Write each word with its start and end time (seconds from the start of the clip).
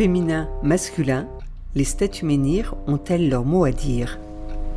Féminin, 0.00 0.48
masculin, 0.62 1.28
les 1.74 1.84
statues 1.84 2.24
menhirs 2.24 2.74
ont-elles 2.86 3.28
leur 3.28 3.44
mot 3.44 3.64
à 3.66 3.70
dire 3.70 4.18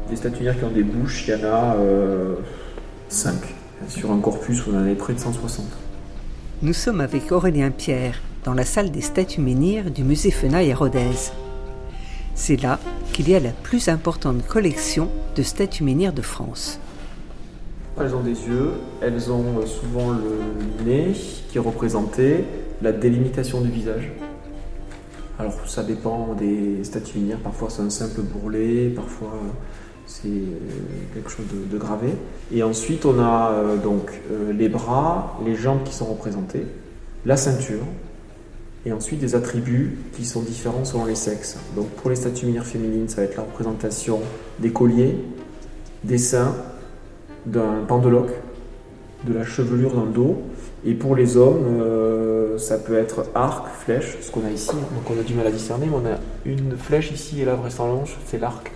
Des 0.10 0.18
statues 0.18 0.44
menhirs 0.44 0.60
qui 0.60 0.66
ont 0.66 0.70
des 0.70 0.84
bouches, 0.84 1.30
il 1.30 1.32
y 1.32 1.36
en 1.38 1.48
a 1.48 1.78
5. 3.08 3.34
Euh, 3.34 3.38
Sur 3.88 4.12
un 4.12 4.20
corpus, 4.20 4.64
on 4.68 4.76
en 4.76 4.86
a 4.86 4.94
près 4.96 5.14
de 5.14 5.20
160. 5.20 5.66
Nous 6.62 6.74
sommes 6.74 7.00
avec 7.00 7.32
Aurélien 7.32 7.72
Pierre 7.72 8.22
dans 8.44 8.54
la 8.54 8.66
salle 8.66 8.92
des 8.92 9.00
statues 9.00 9.40
menhirs 9.40 9.92
du 9.92 10.04
musée 10.04 10.30
Fenaille 10.30 10.74
à 10.74 10.76
Rodez. 10.76 11.32
C'est 12.36 12.62
là 12.62 12.78
qu'il 13.14 13.30
y 13.30 13.36
a 13.36 13.40
la 13.40 13.52
plus 13.52 13.88
importante 13.88 14.46
collection 14.46 15.08
de 15.38 15.42
statues 15.42 15.86
menhirs 15.86 16.12
de 16.12 16.22
France. 16.22 16.82
Elles 17.98 18.14
ont 18.14 18.24
des 18.24 18.46
yeux, 18.46 18.72
elles 19.02 19.32
ont 19.32 19.66
souvent 19.66 20.12
le 20.12 20.84
nez 20.84 21.14
qui 21.48 21.60
est 21.60 21.62
représenté, 21.62 22.44
la 22.82 22.92
délimitation 22.92 23.62
du 23.62 23.70
visage. 23.70 24.12
Alors 25.40 25.54
ça 25.66 25.84
dépend 25.84 26.36
des 26.38 26.84
statues 26.84 27.20
menhirs, 27.20 27.40
parfois 27.40 27.70
c'est 27.70 27.82
un 27.82 27.90
simple 27.90 28.22
bourrelet, 28.22 28.90
parfois 28.90 29.34
c'est 30.06 30.30
quelque 31.14 31.30
chose 31.30 31.46
de, 31.72 31.78
gravé. 31.78 32.10
Et 32.54 32.62
ensuite 32.62 33.06
on 33.06 33.20
a 33.20 33.52
euh, 33.52 33.78
donc 33.78 34.12
euh, 34.32 34.54
les 34.54 34.70
bras, 34.70 35.40
les 35.46 35.56
jambes 35.56 35.84
qui 35.84 35.94
sont 35.94 36.06
représentés, 36.06 36.66
la 37.26 37.38
ceinture, 37.38 37.82
et 38.86 38.92
ensuite 38.92 39.20
des 39.20 39.34
attributs 39.34 39.98
qui 40.14 40.26
sont 40.26 40.42
différents 40.42 40.86
selon 40.86 41.06
les 41.06 41.16
sexes. 41.16 41.58
Donc 41.76 41.88
pour 41.90 42.10
les 42.10 42.16
statues 42.16 42.46
menhirs 42.46 42.66
féminines, 42.66 43.08
ça 43.08 43.18
va 43.18 43.24
être 43.24 43.38
la 43.38 43.44
représentation 43.44 44.20
des 44.60 44.72
colliers, 44.72 45.16
des 46.04 46.18
seins, 46.18 46.56
d'un 47.46 47.84
pendeloque, 47.88 48.32
de 49.26 49.34
la 49.34 49.46
chevelure 49.46 49.94
dans 49.94 50.06
le 50.06 50.12
dos. 50.12 50.38
Et 50.86 50.94
pour 50.94 51.16
les 51.16 51.38
hommes, 51.38 51.64
euh, 51.80 52.43
ça 52.58 52.78
peut 52.78 52.98
être 52.98 53.26
arc, 53.36 53.68
flèche, 53.84 54.18
ce 54.22 54.32
qu'on 54.32 54.46
a 54.46 54.50
ici. 54.50 54.72
Donc 54.72 55.10
on 55.10 55.20
a 55.20 55.24
du 55.24 55.34
mal 55.34 55.48
à 55.48 55.52
discerner, 55.52 55.88
mais 55.88 55.96
on 55.96 56.06
a 56.06 56.18
une 56.46 56.78
flèche 56.78 57.12
ici 57.12 57.42
et 57.42 57.46
là, 57.46 57.58
longe, 57.80 58.18
c'est 58.26 58.40
l'arc. 58.40 58.72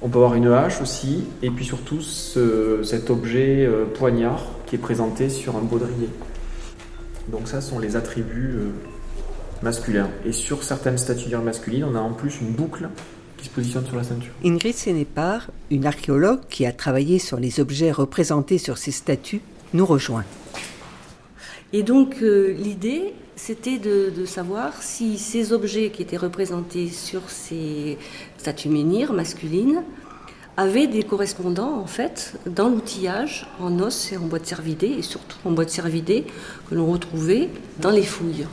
On 0.00 0.08
peut 0.08 0.18
avoir 0.18 0.34
une 0.34 0.48
hache 0.48 0.80
aussi, 0.80 1.24
et 1.42 1.50
puis 1.50 1.64
surtout 1.64 2.00
cet 2.02 3.08
objet 3.10 3.64
euh, 3.64 3.84
poignard 3.84 4.42
qui 4.66 4.74
est 4.74 4.78
présenté 4.78 5.28
sur 5.28 5.56
un 5.56 5.62
baudrier. 5.62 6.08
Donc 7.28 7.46
ça 7.46 7.60
sont 7.60 7.78
les 7.78 7.94
attributs 7.94 8.56
euh, 8.56 8.70
masculins. 9.62 10.10
Et 10.26 10.32
sur 10.32 10.64
certaines 10.64 10.98
statues 10.98 11.36
masculines, 11.36 11.84
on 11.84 11.94
a 11.94 12.00
en 12.00 12.12
plus 12.12 12.40
une 12.40 12.50
boucle 12.50 12.88
se 13.42 13.50
positionne 13.50 13.84
sur 13.86 13.96
la 13.96 14.04
ceinture. 14.04 14.32
Ingrid 14.44 14.74
Sénépar, 14.74 15.50
une 15.70 15.86
archéologue 15.86 16.40
qui 16.48 16.66
a 16.66 16.72
travaillé 16.72 17.18
sur 17.18 17.38
les 17.38 17.60
objets 17.60 17.90
représentés 17.90 18.58
sur 18.58 18.78
ces 18.78 18.92
statues, 18.92 19.40
nous 19.74 19.86
rejoint. 19.86 20.24
Et 21.72 21.82
donc 21.82 22.16
euh, 22.22 22.52
l'idée, 22.52 23.14
c'était 23.34 23.78
de, 23.78 24.26
savoir 24.26 24.82
si 24.82 25.18
ces 25.18 25.52
objets 25.52 25.90
qui 25.90 26.02
étaient 26.02 26.18
représentés 26.18 26.88
sur 26.88 27.30
ces 27.30 27.98
statues 28.36 28.68
menhirs 28.68 29.12
masculines 29.12 29.82
avaient 30.58 30.86
des 30.86 31.02
correspondants 31.02 31.80
en 31.80 31.86
fait 31.86 32.34
dans 32.44 32.68
l'outillage 32.68 33.48
en 33.58 33.80
os 33.80 34.12
et 34.12 34.18
en 34.18 34.26
bois 34.26 34.38
de 34.38 34.44
cervidé 34.44 34.86
et 34.86 35.02
surtout 35.02 35.38
en 35.46 35.52
bois 35.52 35.64
de 35.64 35.70
cervidé 35.70 36.26
que 36.68 36.74
l'on 36.74 36.92
retrouvait 36.92 37.48
dans 37.80 37.90
les 37.90 38.02
fouilles. 38.02 38.46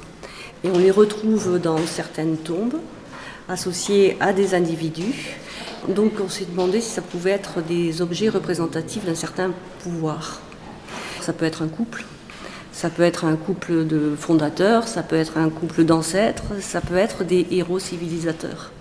Et 0.64 0.70
on 0.70 0.78
les 0.78 0.92
retrouve 0.92 1.60
dans 1.60 1.78
certaines 1.86 2.38
tombes, 2.38 2.80
associés 3.50 4.16
à 4.22 4.32
des 4.32 4.56
individus. 4.56 5.36
Donc 5.90 6.14
on 6.24 6.30
s'est 6.30 6.46
demandé 6.46 6.80
si 6.80 6.90
ça 6.90 7.02
pouvait 7.02 7.32
être 7.32 7.62
des 7.62 8.02
objets 8.02 8.30
représentatifs 8.30 9.06
d'un 9.06 9.16
certain 9.16 9.52
pouvoir. 9.84 10.42
Ça 11.20 11.34
peut 11.34 11.46
être 11.46 11.62
un 11.62 11.68
couple, 11.68 12.06
ça 12.80 12.90
peut 12.90 13.04
être 13.04 13.26
un 13.26 13.36
couple 13.36 13.86
de 13.86 14.16
fondateurs, 14.18 14.88
ça 14.88 15.04
peut 15.04 15.18
être 15.18 15.38
un 15.38 15.50
couple 15.50 15.84
d'ancêtres, 15.84 16.46
ça 16.62 16.80
peut 16.80 16.96
être 16.96 17.26
des 17.26 17.46
héros 17.52 17.78
civilisateurs. 17.78 18.72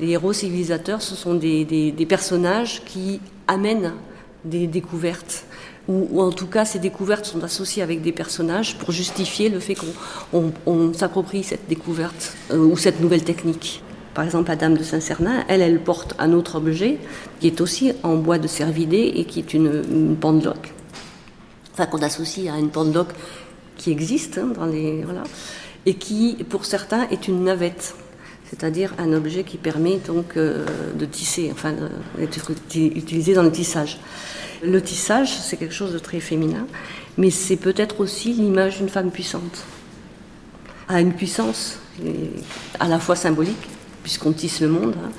Les 0.00 0.08
héros 0.08 0.32
civilisateurs, 0.32 1.00
ce 1.02 1.14
sont 1.14 1.34
des, 1.34 1.94
personnages 2.08 2.82
qui 2.84 3.20
amènent 3.46 3.92
des 4.44 4.66
découvertes, 4.66 5.44
ou, 5.86 6.20
en 6.20 6.32
tout 6.32 6.48
cas 6.48 6.64
ces 6.64 6.80
découvertes 6.80 7.26
sont 7.26 7.44
associées 7.44 7.84
avec 7.84 8.02
des 8.02 8.10
personnages 8.10 8.76
pour 8.76 8.90
justifier 8.90 9.50
le 9.50 9.60
fait 9.60 9.76
qu'on 10.32 10.92
s'approprie 10.92 11.44
cette 11.44 11.68
découverte 11.68 12.34
euh, 12.50 12.56
ou 12.56 12.76
cette 12.76 13.00
nouvelle 13.00 13.22
technique. 13.22 13.84
Par 14.14 14.24
exemple, 14.24 14.48
la 14.48 14.56
dame 14.56 14.76
de 14.76 14.82
Saint-Cernin, 14.82 15.44
elle, 15.46 15.62
elle 15.62 15.78
porte 15.78 16.16
un 16.18 16.32
autre 16.32 16.56
objet 16.56 16.98
qui 17.38 17.46
est 17.46 17.60
aussi 17.60 17.92
en 18.02 18.16
bois 18.16 18.38
de 18.38 18.48
cervidé 18.48 19.12
et 19.14 19.26
qui 19.26 19.38
est 19.38 19.54
une, 19.54 19.84
une 19.92 20.16
pendeloque. 20.16 20.72
Enfin, 21.76 21.86
qu'on 21.86 22.00
associe 22.00 22.50
à 22.52 22.58
une 22.58 22.70
pendeloque 22.70 23.12
qui 23.76 23.90
existe 23.90 24.38
hein, 24.38 24.48
dans 24.54 24.64
les. 24.64 25.02
Voilà, 25.04 25.24
et 25.84 25.94
qui, 25.94 26.36
pour 26.48 26.64
certains, 26.64 27.06
est 27.10 27.28
une 27.28 27.44
navette 27.44 27.94
c'est-à-dire 28.48 28.94
un 28.98 29.12
objet 29.12 29.42
qui 29.42 29.56
permet 29.56 29.96
donc 29.96 30.36
euh, 30.36 30.64
de 30.94 31.04
tisser, 31.04 31.50
enfin 31.52 31.74
d'être 32.16 32.52
utilisé 32.74 33.34
dans 33.34 33.42
le 33.42 33.50
tissage. 33.50 33.98
Le 34.62 34.80
tissage, 34.80 35.36
c'est 35.36 35.56
quelque 35.56 35.74
chose 35.74 35.92
de 35.92 35.98
très 35.98 36.20
féminin, 36.20 36.66
mais 37.18 37.30
c'est 37.30 37.56
peut-être 37.56 38.00
aussi 38.00 38.32
l'image 38.32 38.78
d'une 38.78 38.88
femme 38.88 39.10
puissante, 39.10 39.64
à 40.88 41.00
une 41.00 41.12
puissance 41.12 41.78
à 42.78 42.88
la 42.88 42.98
fois 42.98 43.16
symbolique, 43.16 43.68
puisqu'on 44.02 44.32
tisse 44.32 44.60
le 44.60 44.68
monde, 44.68 44.94
hein, 44.96 45.10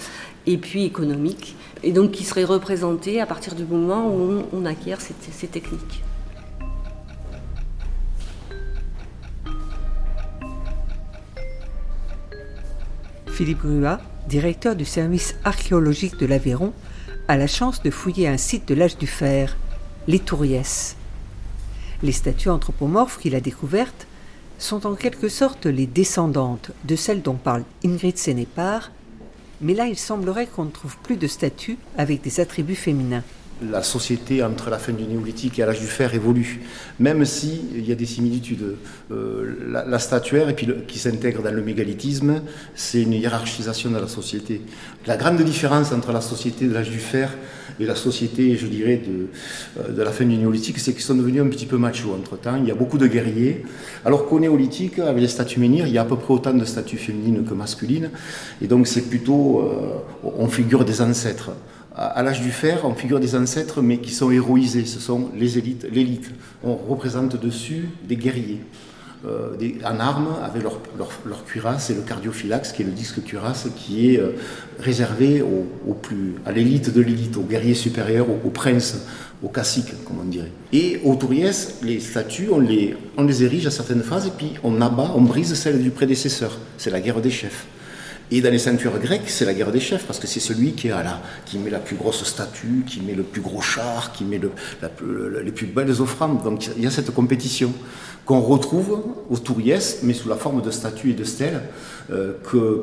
et 0.45 0.57
puis 0.57 0.85
économique, 0.85 1.55
et 1.83 1.91
donc 1.91 2.11
qui 2.11 2.23
serait 2.23 2.45
représentée 2.45 3.19
à 3.19 3.25
partir 3.25 3.53
du 3.55 3.65
moment 3.65 4.07
où 4.07 4.43
on, 4.53 4.65
acquiert 4.65 4.99
ces, 5.01 5.47
techniques. 5.47 6.03
Philippe 13.37 13.61
Grua, 13.61 14.01
directeur 14.27 14.75
du 14.75 14.83
service 14.83 15.35
archéologique 15.43 16.17
de 16.17 16.25
l'Aveyron, 16.25 16.73
a 17.27 17.37
la 17.37 17.45
chance 17.45 17.83
de 17.83 17.91
fouiller 17.91 18.27
un 18.27 18.37
site 18.37 18.67
de 18.67 18.73
l'âge 18.73 18.97
du 18.97 19.05
fer, 19.05 19.57
les 20.07 20.17
Touriès. 20.17 20.95
Les 22.01 22.13
statues 22.13 22.49
anthropomorphes 22.49 23.19
qu'il 23.19 23.35
a 23.35 23.39
découvertes 23.39 24.07
sont 24.57 24.87
en 24.87 24.95
quelque 24.95 25.29
sorte 25.29 25.67
les 25.67 25.85
descendantes 25.85 26.71
de 26.85 26.95
celles 26.95 27.21
dont 27.21 27.35
parle 27.35 27.63
Ingrid 27.85 28.17
Sénépar, 28.17 28.89
mais 29.61 29.75
là 29.75 29.85
il 29.85 29.99
semblerait 29.99 30.47
qu'on 30.47 30.65
ne 30.65 30.71
trouve 30.71 30.97
plus 31.03 31.17
de 31.17 31.27
statues 31.27 31.77
avec 31.95 32.23
des 32.23 32.39
attributs 32.39 32.73
féminins 32.73 33.23
la 33.61 33.81
société 33.81 34.43
entre 34.43 34.69
la 34.69 34.77
fin 34.77 34.93
du 34.93 35.03
néolithique 35.03 35.59
et 35.59 35.65
l'âge 35.65 35.79
du 35.79 35.87
fer 35.87 36.13
évolue, 36.13 36.61
même 36.99 37.25
s'il 37.25 37.85
y 37.85 37.91
a 37.91 37.95
des 37.95 38.05
similitudes. 38.05 38.75
Euh, 39.11 39.83
la, 39.87 39.99
statuaire, 39.99 40.49
et 40.49 40.53
puis 40.53 40.67
qui 40.87 40.99
s'intègre 40.99 41.41
dans 41.41 41.51
le 41.51 41.61
mégalithisme, 41.61 42.41
c'est 42.75 43.01
une 43.01 43.13
hiérarchisation 43.13 43.89
de 43.89 43.97
la 43.97 44.07
société. 44.07 44.61
La 45.05 45.17
grande 45.17 45.41
différence 45.41 45.91
entre 45.91 46.11
la 46.11 46.21
société 46.21 46.65
de 46.65 46.73
l'âge 46.73 46.89
du 46.89 46.99
fer 46.99 47.31
et 47.79 47.85
la 47.85 47.95
société, 47.95 48.55
je 48.57 48.67
dirais, 48.67 48.97
de, 48.97 49.27
euh, 49.81 49.91
de 49.91 50.01
la 50.01 50.11
fin 50.11 50.25
du 50.25 50.37
néolithique, 50.37 50.79
c'est 50.79 50.93
qu'ils 50.93 51.03
sont 51.03 51.15
devenus 51.15 51.41
un 51.41 51.47
petit 51.47 51.65
peu 51.65 51.77
machos 51.77 52.13
entre-temps. 52.13 52.57
Il 52.57 52.67
y 52.67 52.71
a 52.71 52.75
beaucoup 52.75 52.97
de 52.97 53.07
guerriers. 53.07 53.63
Alors 54.05 54.27
qu'au 54.27 54.39
néolithique, 54.39 54.99
avec 54.99 55.21
les 55.21 55.27
statues 55.27 55.59
menhirs, 55.59 55.87
il 55.87 55.93
y 55.93 55.97
a 55.97 56.01
à 56.01 56.05
peu 56.05 56.17
près 56.17 56.33
autant 56.33 56.53
de 56.53 56.65
statues 56.65 56.97
féminines 56.97 57.43
que 57.43 57.53
masculines. 57.53 58.11
Et 58.61 58.67
donc 58.67 58.87
c'est 58.87 59.09
plutôt, 59.09 59.61
euh, 59.61 60.29
on 60.37 60.47
figure 60.47 60.85
des 60.85 61.01
ancêtres 61.01 61.51
à 61.97 62.21
l'âge 62.21 62.41
du 62.41 62.51
fer, 62.51 62.81
on 62.83 62.93
figure 62.93 63.19
des 63.19 63.35
ancêtres, 63.35 63.81
mais 63.81 63.97
qui 63.97 64.11
sont 64.11 64.29
héroïsés. 64.29 64.85
Ce 64.85 64.99
sont 64.99 65.31
les 65.35 65.57
élites, 65.57 65.87
l'élite. 65.91 66.29
On 66.63 66.75
représente 66.75 67.39
dessus 67.41 67.89
des 68.07 68.15
guerriers. 68.15 68.61
Euh, 69.25 69.55
en 69.83 69.99
armes 69.99 70.35
avec 70.43 70.61
leur, 70.61 70.79
leur, 71.25 71.43
cuirasse 71.43 71.89
et 71.89 71.95
le 71.95 72.01
cardiophylax, 72.01 72.71
qui 72.71 72.83
est 72.83 72.85
le 72.85 72.91
disque 72.91 73.23
cuirasse, 73.23 73.67
qui 73.75 74.13
est 74.13 74.19
euh, 74.19 74.33
réservé 74.79 75.41
au, 75.41 75.93
plus, 75.93 76.35
à 76.45 76.51
l'élite 76.51 76.93
de 76.93 77.01
l'élite, 77.01 77.35
aux 77.35 77.41
guerriers 77.41 77.73
supérieurs, 77.73 78.27
aux, 78.29 78.49
princes, 78.51 79.07
aux 79.41 79.49
caciques, 79.49 79.91
comme 80.05 80.19
on 80.21 80.25
dirait. 80.25 80.51
Et 80.71 81.01
aux 81.03 81.15
touriès, 81.15 81.79
les 81.81 81.99
statues, 81.99 82.49
on 82.51 82.59
les, 82.59 82.95
on 83.17 83.23
les 83.23 83.43
érige 83.43 83.65
à 83.65 83.71
certaines 83.71 84.03
phases 84.03 84.27
et 84.27 84.31
puis 84.37 84.53
on 84.63 84.81
abat, 84.81 85.11
on 85.15 85.21
brise 85.21 85.55
celles 85.55 85.81
du 85.81 85.89
prédécesseur. 85.89 86.59
C'est 86.77 86.91
la 86.91 87.01
guerre 87.01 87.19
des 87.19 87.31
chefs. 87.31 87.65
Et 88.29 88.41
dans 88.41 88.51
les 88.51 88.59
ceintures 88.59 88.99
grecques, 88.99 89.29
c'est 89.29 89.45
la 89.45 89.53
guerre 89.53 89.71
des 89.71 89.79
chefs, 89.79 90.05
parce 90.05 90.19
que 90.19 90.27
c'est 90.27 90.41
celui 90.41 90.73
qui, 90.73 90.89
met 90.89 91.69
la 91.69 91.79
plus 91.79 91.95
grosse 91.95 92.25
statue, 92.25 92.83
qui 92.85 92.99
met 92.99 93.13
le 93.13 93.23
plus 93.23 93.41
gros 93.41 93.61
char, 93.61 94.11
qui 94.11 94.25
met 94.25 94.37
le, 94.37 94.51
les 95.41 95.51
plus 95.51 95.67
belles 95.67 96.01
offrandes. 96.01 96.43
Donc 96.43 96.69
il 96.75 96.83
y 96.83 96.87
a 96.87 96.91
cette 96.91 97.11
compétition 97.11 97.71
qu'on 98.25 98.41
retrouve 98.41 99.01
au 99.29 99.37
Touriès, 99.37 99.99
mais 100.03 100.13
sous 100.13 100.27
la 100.27 100.35
forme 100.35 100.61
de 100.61 100.71
statues 100.71 101.11
et 101.11 101.13
de 101.13 101.23
stèles, 101.23 101.61
euh, 102.11 102.33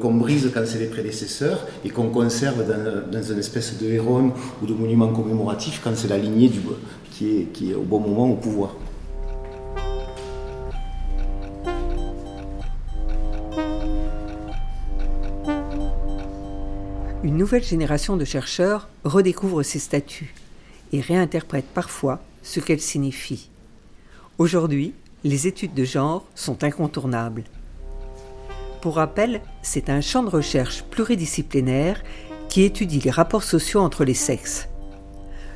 qu'on 0.01 0.15
brise 0.15 0.51
quand 0.55 0.63
c'est 0.65 0.79
les 0.79 0.87
prédécesseurs 0.87 1.67
et 1.85 1.91
qu'on 1.91 2.09
conserve 2.09 2.65
dans, 3.13 3.23
une 3.23 3.39
espèce 3.39 3.79
de 3.79 3.87
héron 3.87 4.33
ou 4.63 4.67
de 4.67 4.73
monument 4.73 5.09
commémoratif 5.09 5.83
quand 5.85 5.95
c'est 5.95 6.09
la 6.09 6.17
lignée 6.17 6.51
qui 7.13 7.71
est 7.71 7.75
au 7.75 7.83
bon 7.83 8.01
moment 8.01 8.31
au 8.31 8.37
pouvoir. 8.37 8.75
Une 17.25 17.39
nouvelle 17.39 17.65
génération 17.65 18.19
de 18.19 18.25
chercheurs 18.27 18.87
redécouvre 19.03 19.63
ces 19.63 19.79
statues 19.79 20.35
et 20.93 21.01
réinterprète 21.01 21.65
parfois 21.65 22.21
ce 22.43 22.61
qu'elles 22.61 22.83
signifient. 22.83 23.49
Aujourd'hui, 24.37 24.93
les 25.25 25.47
études 25.47 25.73
de 25.73 25.85
genre 25.85 26.27
sont 26.35 26.63
incontournables. 26.63 27.45
Pour 28.83 28.97
rappel, 28.97 29.41
c'est 29.63 29.89
un 29.89 30.03
champ 30.03 30.23
de 30.23 30.29
recherche 30.29 30.83
pluridisciplinaire 30.91 32.03
qui 32.51 32.63
étudie 32.63 33.01
les 33.01 33.11
rapports 33.11 33.43
sociaux 33.43 33.81
entre 33.81 34.05
les 34.05 34.13
sexes. 34.13 34.69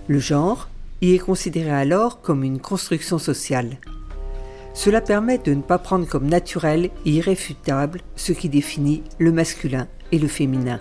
Le 0.07 0.19
genre 0.19 0.71
y 1.03 1.15
est 1.15 1.19
considéré 1.19 1.71
alors 1.71 2.23
comme 2.23 2.45
une 2.45 2.61
construction 2.61 3.19
sociale. 3.19 3.77
Cela 4.73 5.03
permet 5.03 5.37
de 5.37 5.53
ne 5.53 5.61
pas 5.61 5.79
prendre 5.79 6.09
comme 6.09 6.29
naturel 6.29 6.89
et 7.05 7.11
irréfutable 7.11 8.01
ce 8.17 8.33
qui 8.33 8.49
définit 8.49 9.03
le 9.19 9.33
masculin 9.33 9.87
et 10.13 10.19
le 10.19 10.29
féminin. 10.29 10.81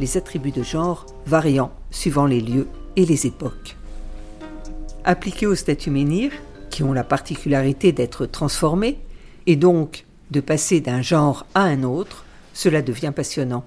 Les 0.00 0.16
attributs 0.16 0.50
de 0.50 0.62
genre 0.62 1.06
variant 1.26 1.70
suivant 1.90 2.26
les 2.26 2.40
lieux 2.40 2.68
et 2.96 3.06
les 3.06 3.26
époques. 3.26 3.76
Appliqués 5.04 5.46
aux 5.46 5.54
statuts 5.54 5.90
menhirs, 5.90 6.32
qui 6.70 6.82
ont 6.82 6.92
la 6.92 7.04
particularité 7.04 7.92
d'être 7.92 8.26
transformés, 8.26 8.98
et 9.46 9.56
donc 9.56 10.06
de 10.30 10.40
passer 10.40 10.80
d'un 10.80 11.02
genre 11.02 11.46
à 11.54 11.62
un 11.62 11.84
autre, 11.84 12.24
cela 12.52 12.82
devient 12.82 13.12
passionnant. 13.14 13.64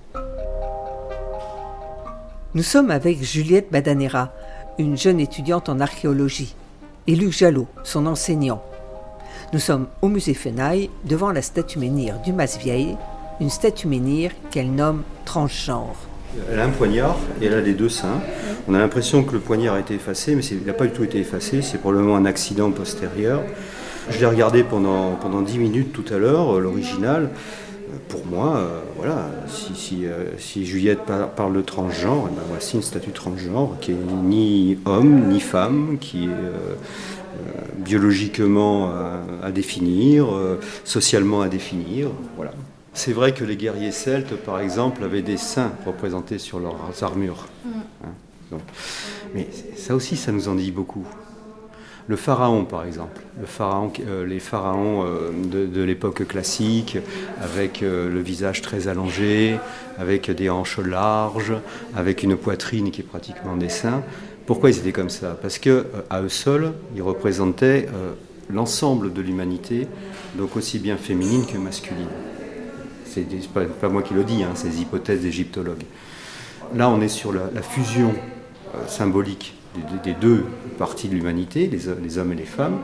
Nous 2.54 2.64
sommes 2.64 2.92
avec 2.92 3.24
Juliette 3.24 3.72
Badanera, 3.72 4.34
une 4.80 4.98
jeune 4.98 5.20
étudiante 5.20 5.70
en 5.70 5.80
archéologie, 5.80 6.56
et 7.06 7.16
Luc 7.16 7.32
Jalot, 7.32 7.68
son 7.84 8.06
enseignant. 8.06 8.64
Nous 9.54 9.60
sommes 9.60 9.88
au 10.02 10.08
musée 10.08 10.34
Fenaille, 10.34 10.90
devant 11.06 11.32
la 11.32 11.42
statue 11.42 11.80
menhir 11.80 12.20
du 12.22 12.34
Mas-Vieille, 12.34 12.98
une 13.40 13.50
statue 13.50 13.88
menhir 13.88 14.32
qu'elle 14.52 14.72
nomme 14.72 15.04
transgenre. 15.24 16.07
Elle 16.52 16.60
a 16.60 16.66
un 16.66 16.70
poignard 16.70 17.18
et 17.42 17.46
elle 17.46 17.54
a 17.54 17.62
les 17.62 17.74
deux 17.74 17.90
seins. 17.90 18.22
On 18.68 18.74
a 18.74 18.80
l'impression 18.80 19.24
que 19.24 19.34
le 19.34 19.40
poignard 19.40 19.76
a 19.76 19.80
été 19.80 19.94
effacé, 19.94 20.36
mais 20.36 20.44
il 20.44 20.66
n'a 20.66 20.74
pas 20.74 20.86
du 20.86 20.92
tout 20.92 21.04
été 21.04 21.20
effacé. 21.20 21.62
C'est 21.62 21.78
probablement 21.78 22.16
un 22.16 22.26
accident 22.26 22.72
postérieur. 22.72 23.42
Je 24.10 24.20
l'ai 24.20 24.26
regardé 24.26 24.64
pendant, 24.64 25.16
pendant 25.16 25.42
10 25.42 25.58
minutes 25.58 25.94
tout 25.94 26.14
à 26.14 26.18
l'heure, 26.18 26.56
euh, 26.56 26.60
l'original. 26.60 27.30
Pour 28.10 28.26
moi, 28.26 28.58
euh, 28.58 28.80
voilà, 28.96 29.30
si, 29.48 30.06
euh, 30.06 30.26
Juliette 30.38 31.00
parle 31.36 31.54
de 31.54 31.62
transgenre, 31.62 32.30
eh 32.32 32.36
ben 32.36 32.42
voici 32.50 32.76
une 32.76 32.82
statue 32.82 33.12
transgenre 33.12 33.78
qui 33.82 33.92
est 33.92 33.98
ni 34.24 34.78
homme 34.86 35.28
ni 35.30 35.40
femme, 35.40 35.98
qui 36.00 36.26
est 36.26 37.84
biologiquement 37.84 38.92
à, 39.44 39.52
définir, 39.52 40.28
socialement 40.84 41.42
à 41.42 41.48
définir. 41.48 42.10
Voilà. 42.36 42.52
C'est 42.98 43.14
vrai 43.14 43.32
que 43.32 43.44
les 43.44 43.58
guerriers 43.58 43.92
celtes, 43.92 44.36
par 44.36 44.60
exemple, 44.60 45.04
avaient 45.04 45.22
des 45.22 45.38
saints 45.38 45.72
représentés 45.86 46.40
sur 46.40 46.60
leurs 46.60 47.04
armures. 47.04 47.46
Mm. 47.64 47.70
Hein, 48.04 48.58
mais 49.36 49.48
ça 49.76 49.94
aussi, 49.94 50.18
ça 50.18 50.32
nous 50.32 50.48
en 50.48 50.56
dit 50.56 50.72
beaucoup. 50.72 51.06
Le 52.08 52.16
pharaon, 52.16 52.66
par 52.66 52.86
exemple, 52.86 53.22
le 53.40 53.46
pharaon, 53.46 53.94
euh, 54.00 54.26
les 54.26 54.40
pharaons 54.40 55.06
euh, 55.06 55.30
de, 55.32 55.84
l'époque 55.84 56.28
classique, 56.28 56.98
avec 57.40 57.84
euh, 57.84 58.10
le 58.10 58.20
visage 58.20 58.64
très 58.64 58.88
allongé, 58.88 59.60
avec 60.00 60.32
des 60.32 60.50
hanches 60.50 60.80
larges, 60.80 61.54
avec 61.96 62.24
une 62.24 62.36
poitrine 62.36 62.90
qui 62.90 63.02
est 63.02 63.04
pratiquement 63.04 63.58
des 63.58 63.70
seins. 63.70 64.02
Pourquoi 64.48 64.72
ils 64.72 64.80
étaient 64.80 64.92
comme 64.92 65.12
ça? 65.12 65.38
Parce 65.40 65.60
que 65.60 65.86
à 66.10 66.24
eux 66.24 66.30
seuls, 66.30 66.74
ils 66.96 67.04
représentaient 67.04 67.90
l'ensemble 68.50 69.14
de 69.14 69.22
l'humanité, 69.22 69.88
donc 70.36 70.56
aussi 70.56 70.80
bien 70.80 70.98
féminine 70.98 71.46
que 71.46 71.60
masculine. 71.60 72.08
C'est 73.30 73.50
pas, 73.50 73.66
pas 73.66 73.90
moi 73.90 74.04
qui 74.04 74.14
le 74.14 74.24
dis, 74.24 74.44
hein, 74.44 74.54
des 74.64 74.82
hypothèses 74.82 75.22
d'égyptologues. 75.22 75.86
Là, 76.76 76.90
on 76.90 77.02
est 77.02 77.08
sur 77.08 77.32
la 77.32 77.62
fusion 77.62 78.14
symbolique 78.88 79.58
des, 80.04 80.14
deux 80.14 80.46
parties 80.78 81.08
de 81.08 81.16
l'humanité, 81.16 81.70
les, 81.72 82.18
hommes 82.18 82.32
et 82.32 82.36
les 82.36 82.46
femmes, 82.46 82.78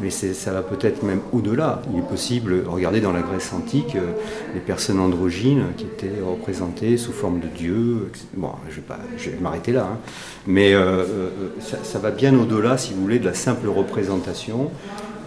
mais 0.00 0.10
ça 0.10 0.52
va 0.52 0.62
peut-être 0.62 1.02
même 1.02 1.20
au-delà. 1.32 1.82
Il 1.92 1.98
est 1.98 2.08
possible, 2.08 2.64
regardez 2.66 3.00
dans 3.00 3.12
la 3.12 3.22
Grèce 3.22 3.52
antique, 3.52 3.96
euh, 3.96 4.12
les 4.54 4.60
personnes 4.60 4.98
androgynes 4.98 5.64
qui 5.76 5.84
étaient 5.84 6.20
représentées 6.24 6.96
sous 6.96 7.12
forme 7.12 7.40
de 7.40 7.48
dieux. 7.48 8.10
Bon, 8.34 8.52
je 8.68 8.80
vais, 8.80 9.36
vais 9.36 9.72
là, 9.72 9.88
hein. 9.92 9.98
mais 10.46 10.74
euh, 10.74 10.80
euh, 10.80 11.28
ça, 11.60 11.98
va 11.98 12.10
bien 12.10 12.36
au-delà, 12.38 12.78
si 12.78 12.94
vous 12.94 13.02
voulez, 13.02 13.18
de 13.18 13.26
la 13.26 13.34
simple 13.34 13.68
représentation. 13.68 14.70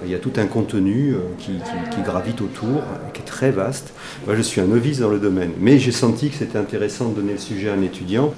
Il 0.03 0.11
y 0.11 0.15
a 0.15 0.19
tout 0.19 0.33
un 0.37 0.45
contenu 0.45 1.15
qui, 1.39 1.53
qui, 1.91 2.01
gravite 2.01 2.41
autour, 2.41 2.81
qui 3.13 3.21
est 3.21 3.25
très 3.25 3.51
vaste. 3.51 3.93
Moi, 4.25 4.35
je 4.35 4.41
suis 4.41 4.61
un 4.61 4.65
novice 4.65 4.99
dans 4.99 5.09
le 5.09 5.19
domaine, 5.19 5.51
mais 5.59 5.79
j'ai 5.79 5.91
senti 5.91 6.29
que 6.29 6.35
c'était 6.35 6.57
intéressant 6.57 7.09
de 7.09 7.15
donner 7.15 7.33
le 7.33 7.39
sujet 7.39 7.69
à 7.69 7.73
un 7.73 7.81
étudiant. 7.81 8.33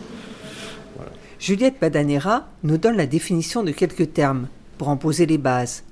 Juliette 1.39 1.80
Badanera 1.80 2.48
nous 2.63 2.77
donne 2.77 2.98
la 2.98 3.06
définition 3.06 3.63
de 3.63 3.71
quelques 3.71 4.13
termes 4.13 4.48
pour 4.77 4.89
en 4.89 4.98
poser 4.98 5.25
les 5.25 5.38
bases. 5.38 5.83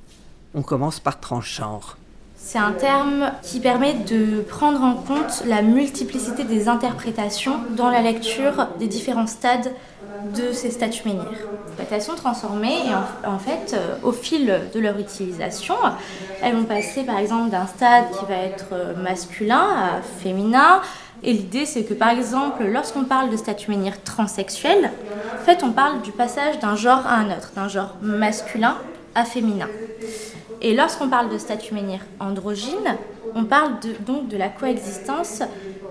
On 0.53 0.61
commence 0.61 0.99
par 0.99 1.19
transgenre. 1.19 1.97
C'est 2.37 2.59
un 2.59 2.73
terme 2.73 3.31
qui 3.41 3.59
permet 3.59 3.93
de 3.93 4.41
prendre 4.41 4.81
en 4.81 4.93
compte 4.93 5.43
la 5.47 5.61
multiplicité 5.61 6.43
des 6.43 6.67
interprétations 6.67 7.57
dans 7.75 7.89
la 7.89 8.01
lecture 8.01 8.67
des 8.79 8.87
différents 8.87 9.27
stades 9.27 9.71
de 10.35 10.51
ces 10.51 10.71
statues 10.71 11.07
menhirs. 11.07 11.47
Interprétations 11.85 12.15
transformées 12.15 12.79
et 12.87 13.27
en, 13.27 13.37
fait, 13.37 13.75
euh, 13.75 13.95
au 14.01 14.11
fil 14.11 14.59
de 14.73 14.79
leur 14.79 14.97
utilisation, 14.97 15.75
elles 16.41 16.55
vont 16.55 16.63
passer 16.63 17.03
par 17.03 17.19
exemple 17.19 17.51
d'un 17.51 17.67
stade 17.67 18.05
qui 18.09 18.25
va 18.25 18.37
être 18.37 18.65
euh, 18.71 18.95
masculin 18.95 19.67
à 19.77 20.01
féminin, 20.01 20.81
et 21.21 21.31
l'idée, 21.31 21.67
c'est 21.67 21.83
que 21.83 21.93
par 21.93 22.09
exemple, 22.09 22.65
lorsqu'on 22.65 23.03
parle 23.03 23.29
de 23.29 23.37
statut 23.37 23.69
menhir 23.69 24.01
transsexuel, 24.01 24.89
en 25.39 25.45
fait, 25.45 25.61
on 25.61 25.71
parle 25.73 26.01
du 26.01 26.11
passage 26.11 26.57
d'un 26.57 26.75
genre 26.75 27.05
à 27.05 27.17
un 27.17 27.27
autre, 27.27 27.51
d'un 27.55 27.67
genre 27.67 27.93
masculin 28.01 28.77
à 29.13 29.23
féminin. 29.23 29.67
Et 30.65 30.73
lorsqu'on 30.73 31.09
parle 31.09 31.29
de 31.29 31.37
statut 31.37 31.75
menhir 31.75 31.99
androgyne, 32.19 32.97
on 33.35 33.45
parle 33.45 33.73
donc 33.99 34.29
de 34.29 34.35
la 34.35 34.49
coexistence 34.49 35.43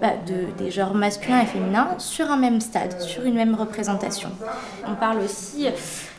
bah, 0.03 0.15
de, 0.27 0.47
des 0.61 0.73
genres 0.73 0.95
masculins 0.95 1.43
et 1.43 1.47
féminins 1.47 1.91
sur 1.99 2.29
un 2.29 2.37
même 2.37 2.61
stade, 2.61 3.01
sur 3.01 3.25
une 3.25 3.37
même 3.37 3.55
représentation. 3.55 4.31
On 4.85 4.97
parle 4.97 5.19
aussi 5.19 5.69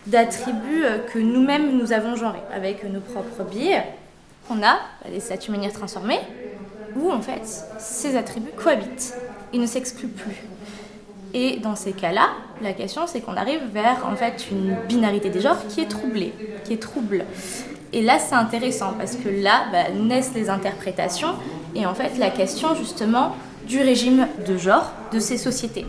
d'attributs 0.07 0.85
que 1.11 1.19
nous-mêmes 1.19 1.77
nous 1.77 1.91
avons 1.91 2.15
genrés, 2.15 2.39
avec 2.55 2.85
nos 2.85 3.01
propres 3.01 3.43
biais. 3.43 3.83
On 4.49 4.63
a 4.63 4.75
bah, 5.03 5.09
des 5.11 5.19
statuts 5.19 5.51
menhirs 5.51 5.73
transformés, 5.73 6.21
où 6.95 7.11
en 7.11 7.19
fait 7.19 7.45
ces 7.77 8.15
attributs 8.15 8.53
cohabitent 8.55 9.15
et 9.51 9.57
ne 9.57 9.65
s'excluent 9.65 10.07
plus. 10.07 10.43
Et 11.37 11.57
dans 11.57 11.75
ces 11.75 11.91
cas-là, 11.91 12.29
la 12.61 12.71
question 12.71 13.07
c'est 13.07 13.19
qu'on 13.19 13.35
arrive 13.35 13.59
vers 13.73 14.07
en 14.09 14.15
fait 14.15 14.47
une 14.49 14.73
binarité 14.87 15.29
des 15.29 15.41
genres 15.41 15.67
qui 15.67 15.81
est 15.81 15.89
troublée, 15.89 16.33
qui 16.63 16.71
est 16.71 16.81
trouble. 16.81 17.25
Et 17.91 18.01
là 18.01 18.19
c'est 18.19 18.35
intéressant 18.35 18.93
parce 18.97 19.17
que 19.17 19.27
là 19.27 19.65
bah, 19.69 19.91
naissent 19.93 20.31
les 20.33 20.49
interprétations 20.49 21.35
et 21.75 21.85
en 21.85 21.93
fait 21.93 22.17
la 22.17 22.29
question 22.29 22.73
justement 22.73 23.35
du 23.67 23.81
régime 23.81 24.29
de 24.47 24.55
genre 24.55 24.93
de 25.11 25.19
ces 25.19 25.37
sociétés. 25.37 25.85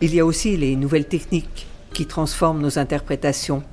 Il 0.00 0.14
y 0.14 0.20
a 0.20 0.24
aussi 0.24 0.56
les 0.56 0.76
nouvelles 0.76 1.08
techniques 1.08 1.66
qui 1.92 2.06
transforment 2.06 2.62
nos 2.62 2.78
interprétations 2.78 3.64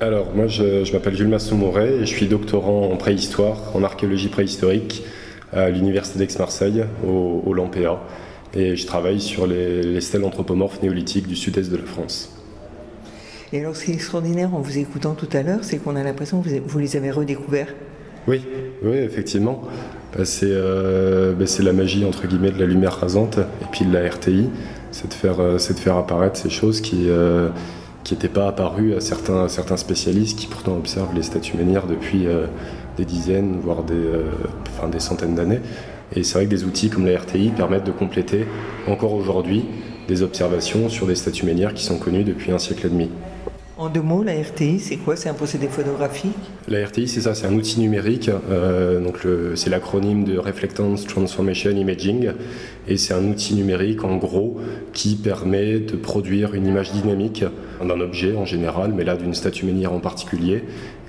alors, 0.00 0.34
moi, 0.34 0.46
je, 0.46 0.90
m'appelle 0.92 1.14
Jules 1.14 1.28
Masson-Moret 1.28 1.92
et 1.96 2.00
je 2.00 2.06
suis 2.06 2.26
doctorant 2.26 2.90
en 2.90 2.96
préhistoire, 2.96 3.58
en 3.74 3.82
archéologie 3.82 4.28
préhistorique 4.28 5.02
à 5.52 5.68
l'Université 5.68 6.18
d'Aix-Marseille, 6.18 6.84
au, 7.06 7.42
au 7.44 7.52
Lampéa. 7.52 8.00
Et 8.54 8.76
je 8.76 8.86
travaille 8.86 9.20
sur 9.20 9.46
les, 9.46 10.00
stèles 10.00 10.24
anthropomorphes 10.24 10.82
néolithiques 10.82 11.26
du 11.26 11.36
sud-est 11.36 11.70
de 11.70 11.76
la 11.76 11.84
France. 11.84 12.34
Et 13.52 13.60
alors, 13.60 13.76
ce 13.76 13.84
qui 13.84 13.90
est 13.90 13.94
extraordinaire 13.94 14.54
en 14.54 14.60
vous 14.60 14.78
écoutant 14.78 15.14
tout 15.14 15.28
à 15.32 15.42
l'heure, 15.42 15.60
c'est 15.62 15.76
qu'on 15.76 15.96
a 15.96 16.02
l'impression 16.02 16.40
que 16.40 16.48
vous, 16.64 16.78
les 16.78 16.96
avez 16.96 17.10
redécouverts. 17.10 17.74
Oui, 18.26 18.40
oui, 18.82 18.96
effectivement. 18.96 19.62
Bah, 20.16 20.24
euh, 20.42 21.32
bah, 21.34 21.46
c'est 21.46 21.62
la 21.62 21.72
magie, 21.72 22.06
entre 22.06 22.26
guillemets, 22.26 22.52
de 22.52 22.58
la 22.58 22.66
lumière 22.66 22.94
rasante 22.94 23.38
et 23.38 23.66
puis 23.70 23.84
de 23.84 23.92
la 23.92 24.08
RTI. 24.08 24.48
C'est 24.92 25.08
de, 25.08 25.14
faire, 25.14 25.40
euh, 25.40 25.54
de 25.56 25.78
faire 25.78 25.96
apparaître 25.96 26.38
ces 26.38 26.50
choses 26.50 26.80
qui, 26.80 27.08
euh, 27.08 27.48
qui 28.04 28.14
n'était 28.14 28.28
pas 28.28 28.48
apparu 28.48 28.94
à 28.94 29.00
certains, 29.00 29.48
certains 29.48 29.76
spécialistes 29.76 30.38
qui 30.38 30.46
pourtant 30.46 30.76
observent 30.76 31.14
les 31.14 31.22
statues 31.22 31.56
menhirs 31.56 31.86
depuis 31.86 32.26
euh, 32.26 32.46
des 32.96 33.04
dizaines, 33.04 33.60
voire 33.62 33.82
des, 33.82 33.94
euh, 33.94 34.24
enfin, 34.68 34.88
des 34.88 35.00
centaines 35.00 35.34
d'années. 35.34 35.60
Et 36.14 36.24
c'est 36.24 36.34
vrai 36.34 36.44
que 36.46 36.50
des 36.50 36.64
outils 36.64 36.90
comme 36.90 37.06
la 37.06 37.18
RTI 37.18 37.50
permettent 37.50 37.84
de 37.84 37.92
compléter 37.92 38.46
encore 38.88 39.14
aujourd'hui 39.14 39.64
des 40.08 40.22
observations 40.22 40.88
sur 40.88 41.06
des 41.06 41.14
statues 41.14 41.46
menhirs 41.46 41.72
qui 41.72 41.84
sont 41.84 41.98
connues 41.98 42.24
depuis 42.24 42.50
un 42.50 42.58
siècle 42.58 42.86
et 42.86 42.90
demi. 42.90 43.10
En 43.80 43.88
deux 43.88 44.02
mots, 44.02 44.22
la 44.22 44.34
RTI, 44.34 44.78
c'est 44.78 44.98
quoi? 44.98 45.16
C'est 45.16 45.30
un 45.30 45.34
procédé 45.34 45.66
photographique 45.66 46.36
La 46.68 46.84
RTI, 46.84 47.08
c'est 47.08 47.22
ça, 47.22 47.34
c'est 47.34 47.46
un 47.46 47.54
outil 47.54 47.80
numérique. 47.80 48.28
Euh, 48.50 49.00
donc 49.00 49.26
c'est 49.54 49.70
l'acronyme 49.70 50.24
de 50.24 50.36
Reflectance 50.36 51.06
Transformation 51.06 51.70
Imaging. 51.70 52.32
Et 52.88 52.98
c'est 52.98 53.14
un 53.14 53.24
outil 53.24 53.54
numérique, 53.54 54.04
en 54.04 54.18
gros, 54.18 54.58
qui 54.92 55.16
permet 55.16 55.80
de 55.80 55.96
produire 55.96 56.52
une 56.52 56.66
image 56.66 56.92
dynamique 56.92 57.42
d'un 57.80 58.00
objet 58.02 58.36
en 58.36 58.44
général, 58.44 58.92
mais 58.94 59.02
là 59.02 59.16
d'une 59.16 59.32
statue 59.32 59.64
menhir 59.64 59.94
en 59.94 60.00
particulier, 60.00 60.62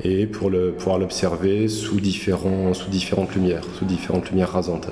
et 0.05 0.25
pour 0.25 0.49
le, 0.49 0.71
pouvoir 0.71 0.97
l'observer 0.97 1.67
sous, 1.67 1.99
sous 1.99 2.89
différentes 2.89 3.35
lumières, 3.35 3.65
sous 3.77 3.83
différentes 3.83 4.29
lumières 4.29 4.51
rasantes. 4.51 4.87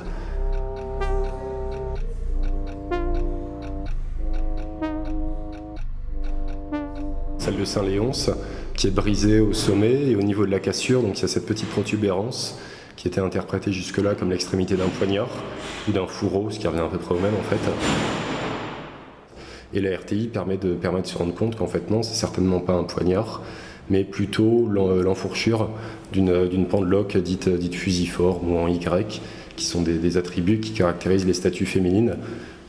De 7.58 7.65
Saint-Léonce, 7.65 8.29
qui 8.75 8.88
est 8.88 8.91
brisé 8.91 9.39
au 9.39 9.53
sommet 9.53 10.03
et 10.08 10.15
au 10.15 10.22
niveau 10.22 10.46
de 10.46 10.51
la 10.51 10.60
cassure, 10.60 11.01
donc 11.01 11.18
il 11.18 11.22
y 11.24 11.25
a 11.25 11.27
cette 11.27 11.48
petite 11.48 11.68
protubérance 11.68 12.58
qui 12.96 13.08
était 13.08 13.22
interprétée 13.22 13.72
jusque-là 13.72 14.13
comme 14.13 14.29
l'extrémité 14.29 14.75
d'un 14.75 14.88
poignard 14.88 15.29
ou 15.88 15.91
d'un 15.91 16.06
fourreau, 16.06 16.51
ce 16.51 16.60
qui 16.60 16.68
revient 16.68 16.82
à 16.82 16.88
peu 16.88 17.00
près 17.00 17.15
au 17.15 17.20
même 17.20 17.34
en 17.34 17.44
fait. 17.44 17.60
Et 19.74 19.82
la 19.82 19.98
RTI 19.98 20.27
permet 20.27 20.58
de, 20.58 20.74
permet 20.74 21.01
de 21.01 21.08
se 21.08 21.18
rendre 21.18 21.34
compte 21.34 21.56
qu'en 21.56 21.68
fait 21.68 21.89
non, 21.89 22.03
c'est 22.03 22.13
certainement 22.13 22.60
pas 22.60 22.74
un 22.74 22.84
poignard, 22.84 23.41
mais 23.89 24.03
plutôt 24.03 24.68
l'enfourchure 24.70 25.70
d'une 26.12 26.68
pendeloque 26.68 27.18
dite, 27.18 27.50
dite 27.50 27.75
fusiforme 27.75 28.51
ou 28.51 28.58
en 28.58 28.68
Y, 28.68 29.22
qui 29.56 29.65
sont 29.65 29.82
des, 29.82 30.18
attributs 30.18 30.60
qui 30.60 30.72
caractérisent 30.72 31.25
les 31.25 31.34
statues 31.34 31.65
féminines 31.65 32.15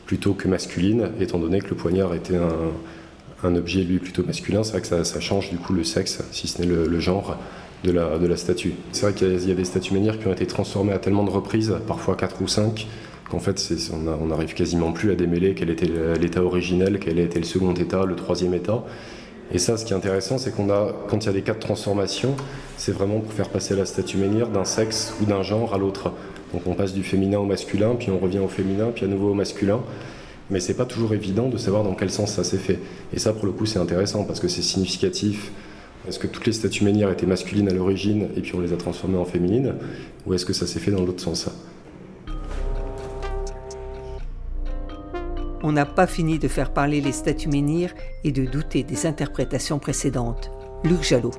plutôt 0.07 0.33
que 0.33 0.47
masculines, 0.47 1.11
étant 1.19 1.37
donné 1.37 1.59
que 1.59 1.69
le 1.69 1.75
poignard 1.75 2.13
était 2.15 2.35
un, 2.35 2.71
objet 3.43 3.81
lui 3.81 3.99
plutôt 3.99 4.23
masculin. 4.23 4.63
C'est 4.63 4.71
vrai 4.71 4.81
que 4.81 5.03
ça, 5.03 5.19
change 5.19 5.49
du 5.49 5.57
coup 5.57 5.73
le 5.73 5.83
sexe, 5.83 6.19
si 6.31 6.47
ce 6.47 6.61
n'est 6.61 6.67
le, 6.67 6.99
genre 6.99 7.37
de 7.83 7.91
la, 7.91 8.37
statue. 8.37 8.73
C'est 8.91 9.03
vrai 9.03 9.13
qu'il 9.13 9.47
y, 9.47 9.51
a 9.51 9.55
des 9.55 9.65
statues 9.65 9.93
menhirs 9.93 10.19
qui 10.19 10.27
ont 10.27 10.33
été 10.33 10.45
transformées 10.45 10.93
à 10.93 10.99
tellement 10.99 11.23
de 11.23 11.31
reprises, 11.31 11.75
parfois 11.87 12.15
4 12.15 12.41
ou 12.41 12.47
5, 12.47 12.87
qu'en 13.29 13.39
fait 13.39 13.61
on 13.93 14.25
n'arrive 14.25 14.53
quasiment 14.53 14.91
plus 14.91 15.11
à 15.11 15.15
démêler 15.15 15.53
quel 15.55 15.69
était 15.69 15.89
l'état 16.19 16.43
originel, 16.43 16.99
quel 16.99 17.19
était 17.19 17.39
le 17.39 17.45
second 17.45 17.73
état, 17.73 18.05
le 18.05 18.15
troisième 18.15 18.53
état. 18.53 18.83
Et 19.53 19.59
ça, 19.59 19.75
ce 19.75 19.83
qui 19.83 19.91
est 19.91 19.95
intéressant, 19.95 20.37
c'est 20.37 20.55
qu'on 20.55 20.69
a, 20.69 20.93
quand 21.09 21.23
il 21.23 21.25
y 21.25 21.29
a 21.29 21.33
des 21.33 21.41
cas 21.41 21.53
de 21.53 21.59
transformation, 21.59 22.35
c'est 22.77 22.93
vraiment 22.93 23.19
pour 23.19 23.33
faire 23.33 23.49
passer 23.49 23.75
la 23.75 23.85
statue 23.85 24.17
menhir 24.17 24.47
d'un 24.47 24.63
sexe 24.63 25.13
ou 25.21 25.25
d'un 25.25 25.43
genre 25.43 25.73
à 25.73 25.77
l'autre. 25.77 26.13
Donc 26.53 26.63
on 26.67 26.73
passe 26.73 26.93
du 26.93 27.03
féminin 27.03 27.39
au 27.39 27.45
masculin, 27.45 27.95
puis 27.99 28.11
on 28.11 28.17
revient 28.17 28.39
au 28.39 28.47
féminin, 28.47 28.91
puis 28.95 29.05
à 29.05 29.07
nouveau 29.07 29.31
au 29.31 29.33
masculin. 29.33 29.81
Mais 30.51 30.59
c'est 30.59 30.73
pas 30.73 30.85
toujours 30.85 31.13
évident 31.13 31.47
de 31.47 31.57
savoir 31.57 31.85
dans 31.85 31.95
quel 31.95 32.11
sens 32.11 32.33
ça 32.33 32.43
s'est 32.43 32.57
fait. 32.57 32.77
Et 33.13 33.19
ça, 33.19 33.31
pour 33.31 33.45
le 33.45 33.53
coup, 33.53 33.65
c'est 33.65 33.79
intéressant 33.79 34.25
parce 34.25 34.41
que 34.41 34.49
c'est 34.49 34.61
significatif. 34.61 35.49
Est-ce 36.07 36.19
que 36.19 36.27
toutes 36.27 36.45
les 36.45 36.51
statues 36.51 36.83
menhirs 36.83 37.09
étaient 37.09 37.25
masculines 37.25 37.69
à 37.69 37.73
l'origine 37.73 38.27
et 38.35 38.41
puis 38.41 38.53
on 38.55 38.59
les 38.59 38.73
a 38.73 38.75
transformées 38.75 39.17
en 39.17 39.23
féminines 39.23 39.75
Ou 40.25 40.33
est-ce 40.33 40.45
que 40.45 40.51
ça 40.51 40.67
s'est 40.67 40.79
fait 40.79 40.91
dans 40.91 41.05
l'autre 41.05 41.23
sens 41.23 41.49
On 45.63 45.71
n'a 45.71 45.85
pas 45.85 46.07
fini 46.07 46.37
de 46.37 46.49
faire 46.49 46.73
parler 46.73 46.99
les 46.99 47.13
statues 47.13 47.47
menhirs 47.47 47.93
et 48.25 48.33
de 48.33 48.45
douter 48.45 48.83
des 48.83 49.05
interprétations 49.05 49.79
précédentes. 49.79 50.51
Luc 50.83 51.03
Jalot. 51.03 51.31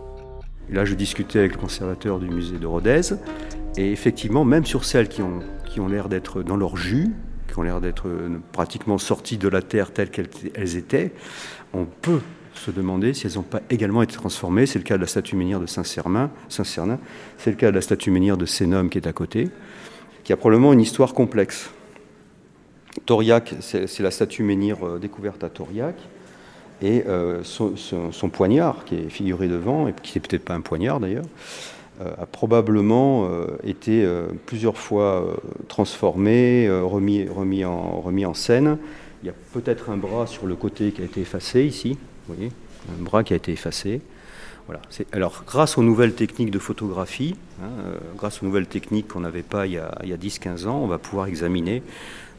Là, 0.70 0.86
je 0.86 0.94
discutais 0.94 1.40
avec 1.40 1.52
le 1.52 1.58
conservateur 1.58 2.18
du 2.18 2.30
musée 2.30 2.58
de 2.58 2.66
Rodez, 2.66 3.02
et 3.76 3.92
effectivement, 3.92 4.46
même 4.46 4.64
sur 4.64 4.86
celles 4.86 5.08
qui 5.08 5.20
ont, 5.20 5.40
qui 5.66 5.80
ont 5.80 5.88
l'air 5.88 6.08
d'être 6.08 6.42
dans 6.42 6.56
leur 6.56 6.78
jus, 6.78 7.10
qui 7.52 7.58
ont 7.58 7.62
l'air 7.62 7.80
d'être 7.80 8.08
pratiquement 8.52 8.98
sorties 8.98 9.36
de 9.36 9.48
la 9.48 9.62
terre 9.62 9.92
telles 9.92 10.10
qu'elles 10.10 10.76
étaient, 10.76 11.12
on 11.74 11.84
peut 11.84 12.20
se 12.54 12.70
demander 12.70 13.14
si 13.14 13.26
elles 13.26 13.34
n'ont 13.34 13.42
pas 13.42 13.60
également 13.70 14.02
été 14.02 14.14
transformées. 14.14 14.66
C'est 14.66 14.78
le 14.78 14.84
cas 14.84 14.96
de 14.96 15.02
la 15.02 15.06
statue 15.06 15.36
menhir 15.36 15.60
de 15.60 15.66
Saint-Cernin, 15.66 16.30
Saint 16.48 16.64
c'est 16.64 17.50
le 17.50 17.56
cas 17.56 17.70
de 17.70 17.76
la 17.76 17.80
statue 17.80 18.10
menhir 18.10 18.36
de 18.36 18.46
Sénum 18.46 18.88
qui 18.88 18.98
est 18.98 19.06
à 19.06 19.12
côté, 19.12 19.50
qui 20.24 20.32
a 20.32 20.36
probablement 20.36 20.72
une 20.72 20.80
histoire 20.80 21.14
complexe. 21.14 21.70
Toriac, 23.06 23.54
c'est 23.60 24.00
la 24.00 24.10
statue 24.10 24.42
menhir 24.42 24.86
euh, 24.86 24.98
découverte 24.98 25.42
à 25.44 25.48
Toriac. 25.48 25.96
Et 26.82 27.04
euh, 27.06 27.42
son, 27.44 28.28
poignard, 28.28 28.84
qui 28.84 28.96
est 28.96 29.08
figuré 29.08 29.46
devant, 29.46 29.88
et 29.88 29.94
qui 30.02 30.18
n'est 30.18 30.22
peut-être 30.22 30.44
pas 30.44 30.54
un 30.54 30.60
poignard 30.60 30.98
d'ailleurs, 31.00 31.24
euh, 31.24 31.28
a 32.18 32.26
probablement 32.26 33.28
été 33.64 34.06
plusieurs 34.46 34.76
fois 34.76 35.36
transformé, 35.68 36.68
remis, 36.70 37.26
remis, 37.28 37.64
en, 37.64 38.34
scène. 38.34 38.78
Il 39.22 39.26
y 39.26 39.30
a 39.30 39.34
peut-être 39.52 39.90
un 39.90 39.96
bras 39.96 40.26
sur 40.26 40.46
le 40.46 40.54
côté 40.56 40.92
qui 40.92 41.02
a 41.02 41.04
été 41.04 41.20
effacé 41.20 41.64
ici, 41.64 41.98
vous 42.26 42.34
voyez, 42.34 42.52
un 42.88 43.02
bras 43.02 43.22
qui 43.22 43.32
a 43.32 43.36
été 43.36 43.52
effacé. 43.52 44.00
Voilà. 44.66 44.80
Alors, 45.12 45.44
grâce 45.46 45.76
aux 45.76 45.82
nouvelles 45.82 46.14
techniques 46.14 46.50
de 46.50 46.58
photographie, 46.58 47.34
hein, 47.62 47.68
grâce 48.16 48.42
aux 48.42 48.46
nouvelles 48.46 48.66
techniques 48.66 49.08
qu'on 49.08 49.20
n'avait 49.20 49.42
pas 49.42 49.66
il 49.66 49.72
y 49.72 49.78
a, 49.78 49.88
a 49.88 50.04
10-15 50.04 50.66
ans, 50.66 50.78
on 50.78 50.86
va 50.86 50.98
pouvoir 50.98 51.26
examiner 51.26 51.82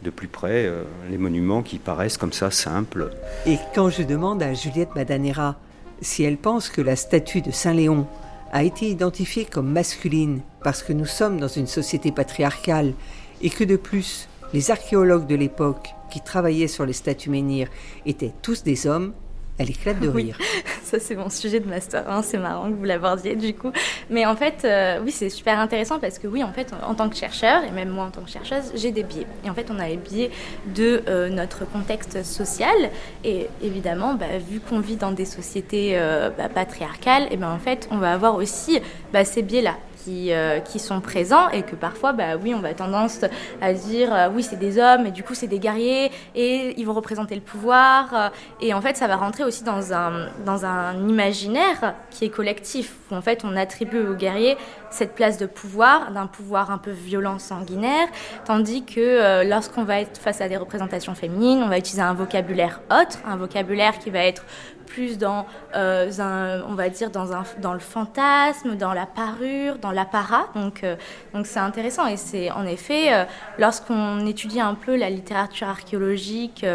de 0.04 0.10
plus 0.10 0.28
près 0.28 0.66
euh, 0.66 0.84
les 1.10 1.18
monuments 1.18 1.64
qui 1.64 1.80
paraissent 1.80 2.18
comme 2.18 2.34
ça 2.34 2.52
simples. 2.52 3.10
Et 3.46 3.58
quand 3.74 3.90
je 3.90 4.04
demande 4.04 4.44
à 4.44 4.54
Juliette 4.54 4.96
Madanera 4.96 5.56
si 6.02 6.24
elle 6.24 6.38
pense 6.38 6.70
que 6.70 6.82
la 6.82 6.96
statue 6.96 7.42
de 7.42 7.52
Saint-Léon 7.52 8.06
a 8.54 8.64
été 8.64 8.88
identifiée 8.88 9.46
comme 9.46 9.72
masculine 9.72 10.42
parce 10.64 10.84
que 10.84 10.94
nous 10.94 11.08
sommes 11.08 11.40
dans 11.40 11.48
une 11.48 11.68
société 11.68 12.12
patriarcale 12.12 12.94
et 13.42 13.50
que 13.50 13.64
de 13.64 13.76
plus, 13.76 14.30
les 14.54 14.70
archéologues 14.70 15.26
de 15.26 15.36
l'époque 15.36 15.90
qui 16.12 16.22
travaillaient 16.22 16.68
sur 16.68 16.86
les 16.86 16.94
statues 16.94 17.32
menhirs 17.32 17.70
étaient 18.06 18.34
tous 18.44 18.64
des 18.64 18.86
hommes, 18.86 19.14
elle 19.58 19.70
éclate 19.70 20.00
de 20.00 20.10
rire. 20.10 20.38
ça 20.84 21.00
c'est 21.00 21.16
mon 21.16 21.30
sujet 21.30 21.60
de 21.60 21.68
master 21.68 22.06
c'est 22.22 22.38
marrant 22.38 22.70
que 22.70 22.76
vous 22.76 22.84
l'abordiez 22.84 23.36
du 23.36 23.54
coup. 23.54 23.72
Mais 24.10 24.26
en 24.26 24.36
fait, 24.36 24.62
euh, 24.66 25.00
oui, 25.04 25.12
c'est 25.12 25.30
super 25.30 25.60
intéressant 25.60 26.00
parce 26.00 26.20
que 26.20 26.28
oui, 26.28 26.44
en 26.44 26.52
fait, 26.52 26.74
en 26.86 26.94
tant 26.94 27.10
que 27.10 27.16
chercheur, 27.16 27.64
et 27.64 27.72
même 27.72 27.90
moi 27.90 28.06
en 28.06 28.12
tant 28.12 28.22
que 28.22 28.30
chercheuse, 28.30 28.72
j'ai 28.76 28.92
des 28.92 29.04
biais. 29.04 29.28
Et 29.46 29.50
en 29.50 29.54
fait, 29.54 29.70
on 29.72 29.80
a 29.80 29.88
les 29.88 29.98
biais 29.98 30.32
de 30.76 31.04
euh, 31.08 31.30
notre 31.30 31.66
contexte 31.66 32.24
social. 32.24 32.76
Et 33.24 33.48
évidemment, 33.62 34.16
bah, 34.16 34.38
vu 34.38 34.60
qu'on 34.60 34.80
vit 34.80 34.98
dans 34.98 35.12
des 35.12 35.26
sociétés 35.26 35.92
euh, 35.94 36.30
bah, 36.30 36.50
patriarcales, 36.50 37.28
et 37.32 37.38
ben 37.38 37.52
en 37.52 37.60
fait, 37.60 37.88
on 37.92 37.98
va 37.98 38.14
avoir 38.14 38.36
aussi 38.36 38.80
bah, 39.12 39.26
ces 39.26 39.42
biais-là. 39.42 39.76
Euh, 40.08 40.60
qui, 40.60 40.80
sont 40.80 41.00
présents 41.02 41.50
et 41.50 41.62
que 41.62 41.76
parfois, 41.76 42.14
bah, 42.14 42.36
oui, 42.42 42.54
on 42.54 42.60
va 42.60 42.74
tendance 42.74 43.20
à 43.62 43.74
dire 43.74 44.14
euh, 44.14 44.30
oui, 44.34 44.44
c'est 44.44 44.58
des 44.58 44.78
hommes 44.78 45.06
et 45.06 45.12
du 45.12 45.24
coup, 45.24 45.34
c'est 45.34 45.48
des 45.48 45.60
guerriers 45.60 46.12
et 46.36 46.74
ils 46.78 46.86
vont 46.86 46.94
représenter 46.94 47.36
le 47.36 47.42
pouvoir. 47.42 48.14
Euh, 48.14 48.30
et 48.60 48.74
en 48.74 48.82
fait, 48.82 48.98
ça 48.98 49.08
va 49.08 49.16
rentrer 49.16 49.44
aussi 49.44 49.64
dans 49.64 49.94
un, 49.94 50.28
dans 50.46 50.66
un 50.66 51.08
imaginaire 51.08 51.96
qui 52.10 52.26
est 52.26 52.30
collectif, 52.30 52.96
où 53.12 53.16
en 53.16 53.22
fait, 53.22 53.44
on 53.46 53.56
attribue 53.56 54.00
aux 54.00 54.16
guerriers 54.16 54.58
cette 54.90 55.16
place 55.16 55.38
de 55.38 55.46
pouvoir, 55.46 56.12
d'un 56.12 56.28
pouvoir 56.28 56.70
un 56.70 56.78
peu 56.78 56.92
violent, 56.92 57.40
sanguinaire, 57.40 58.08
tandis 58.46 58.84
que 58.84 59.44
lorsqu'on 59.44 59.84
va 59.84 60.02
être 60.02 60.20
face 60.20 60.40
à 60.40 60.48
des 60.48 60.58
représentations 60.58 61.16
féminines, 61.16 61.64
on 61.64 61.68
va 61.68 61.80
utiliser 61.80 62.04
un 62.04 62.14
vocabulaire 62.14 62.80
autre, 62.92 63.18
un 63.26 63.36
vocabulaire 63.36 63.98
qui 63.98 64.12
va 64.12 64.20
être 64.20 64.46
plus 64.86 65.18
dans, 65.18 65.46
euh, 65.76 66.12
un, 66.20 66.62
on 66.70 66.76
va 66.76 66.90
dire, 66.90 67.10
dans, 67.10 67.34
un, 67.34 67.44
dans 67.62 67.74
le 67.74 67.80
fantasme, 67.80 68.76
dans 68.76 68.94
la 68.94 69.06
parure, 69.06 69.78
dans 69.80 69.92
l'apparat. 69.92 70.48
Donc, 70.56 70.84
euh, 70.84 70.96
donc 71.34 71.48
c'est 71.48 71.60
intéressant. 71.60 72.08
Et 72.08 72.18
c'est 72.18 72.52
en 72.52 72.66
effet, 72.66 73.14
euh, 73.14 73.26
lorsqu'on 73.58 74.26
étudie 74.26 74.60
un 74.60 74.76
peu 74.76 74.96
la 74.96 75.10
littérature 75.10 75.68
archéologique 75.68 76.66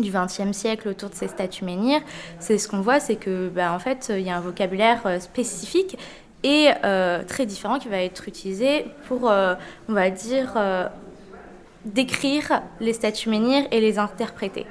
du 0.00 0.10
XXe 0.10 0.52
siècle 0.52 0.88
autour 0.88 1.10
de 1.10 1.14
ces 1.14 1.28
statues 1.28 1.64
menhirs, 1.64 2.00
c'est 2.38 2.58
ce 2.58 2.68
qu'on 2.68 2.80
voit, 2.80 3.00
c'est 3.00 3.16
que, 3.16 3.48
ben, 3.48 3.72
en 3.72 3.78
fait, 3.78 4.10
il 4.10 4.22
y 4.22 4.30
a 4.30 4.36
un 4.36 4.40
vocabulaire 4.40 5.20
spécifique 5.20 5.96
et 6.42 6.70
très 7.28 7.46
différent 7.46 7.78
qui 7.78 7.88
va 7.88 7.98
être 7.98 8.28
utilisé 8.28 8.86
pour, 9.06 9.24
on 9.24 9.92
va 9.92 10.10
dire, 10.10 10.58
décrire 11.84 12.62
les 12.80 12.92
statues 12.92 13.28
menhirs 13.28 13.66
et 13.70 13.80
les 13.80 13.98
interpréter. 13.98 14.66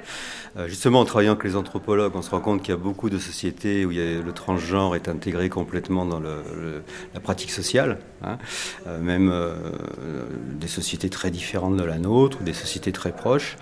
Euh, 0.56 0.68
justement, 0.68 1.00
en 1.00 1.04
travaillant 1.04 1.32
avec 1.32 1.44
les 1.44 1.56
anthropologues, 1.56 2.12
on 2.14 2.22
se 2.22 2.30
rend 2.30 2.40
compte 2.40 2.62
qu'il 2.62 2.70
y 2.70 2.76
a 2.76 2.80
beaucoup 2.80 3.10
de 3.10 3.18
sociétés 3.18 3.84
où 3.84 3.90
le 3.90 4.32
transgenre 4.32 4.94
est 4.94 5.08
intégré 5.08 5.48
complètement 5.48 6.06
dans 6.06 6.20
la 6.20 7.20
pratique 7.20 7.50
sociale, 7.50 7.98
hein. 8.22 8.38
euh, 8.86 9.00
même 9.00 9.30
euh, 9.32 9.54
des 10.60 10.68
sociétés 10.68 11.08
très 11.08 11.30
différentes 11.30 11.76
de 11.76 11.84
la 11.84 11.98
nôtre 11.98 12.38
ou 12.40 12.44
des 12.44 12.52
sociétés 12.52 12.92
très 12.92 13.12
proches. 13.12 13.56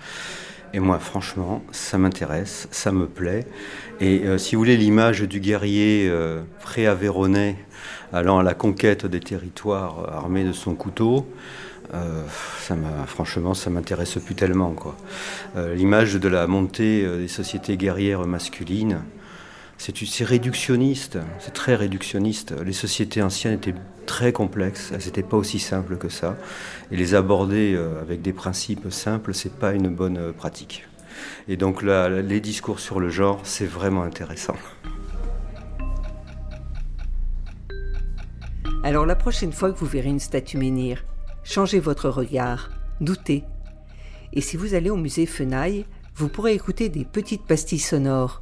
Et 0.75 0.79
moi, 0.79 0.97
franchement, 0.97 1.63
ça 1.71 1.99
m'intéresse, 1.99 2.67
ça 2.71 2.91
me 2.91 3.05
plaît. 3.05 3.45
Et 4.01 4.23
si 4.39 4.55
vous 4.55 4.61
voulez, 4.61 4.75
l'image 4.75 5.21
du 5.21 5.39
guerrier 5.39 6.11
pré-avéronnais 6.61 7.57
allant 8.11 8.39
à 8.39 8.43
la 8.43 8.55
conquête 8.55 9.05
des 9.05 9.19
territoires 9.19 10.11
armé 10.11 10.43
de 10.43 10.51
son 10.51 10.73
couteau, 10.73 11.27
euh, 11.93 12.23
ça 12.59 12.75
franchement, 13.05 13.53
ça 13.53 13.69
m'intéresse 13.69 14.17
plus 14.23 14.35
tellement. 14.35 14.71
Quoi. 14.71 14.95
Euh, 15.55 15.75
l'image 15.75 16.15
de 16.15 16.27
la 16.27 16.47
montée 16.47 17.03
euh, 17.03 17.17
des 17.17 17.27
sociétés 17.27 17.77
guerrières 17.77 18.25
masculines, 18.25 19.01
c'est 19.77 20.23
réductionniste, 20.23 21.17
c'est 21.39 21.53
très 21.53 21.75
réductionniste. 21.75 22.53
Les 22.63 22.73
sociétés 22.73 23.21
anciennes 23.21 23.55
étaient 23.55 23.75
très 24.05 24.31
complexes, 24.31 24.91
elles 24.93 25.05
n'étaient 25.05 25.23
pas 25.23 25.37
aussi 25.37 25.59
simples 25.59 25.97
que 25.97 26.09
ça. 26.09 26.37
Et 26.91 26.95
les 26.95 27.15
aborder 27.15 27.77
avec 28.01 28.21
des 28.21 28.31
principes 28.31 28.91
simples, 28.91 29.33
c'est 29.33 29.53
pas 29.53 29.73
une 29.73 29.89
bonne 29.89 30.31
pratique. 30.31 30.85
Et 31.49 31.57
donc 31.57 31.81
là, 31.81 32.07
les 32.07 32.39
discours 32.39 32.79
sur 32.79 33.01
le 33.01 33.09
genre, 33.09 33.41
c'est 33.43 33.65
vraiment 33.65 34.03
intéressant. 34.03 34.55
Alors 38.83 39.05
la 39.05 39.15
prochaine 39.15 39.51
fois 39.51 39.71
que 39.71 39.79
vous 39.79 39.85
verrez 39.85 40.09
une 40.09 40.19
statue 40.19 40.57
menhir, 40.57 41.03
Changez 41.43 41.79
votre 41.79 42.09
regard, 42.09 42.69
doutez. 43.01 43.43
Et 44.31 44.41
si 44.41 44.57
vous 44.57 44.73
allez 44.73 44.89
au 44.89 44.95
musée 44.95 45.25
Fenaille, 45.25 45.85
vous 46.15 46.29
pourrez 46.29 46.53
écouter 46.53 46.89
des 46.89 47.05
petites 47.05 47.45
pastilles 47.45 47.79
sonores. 47.79 48.41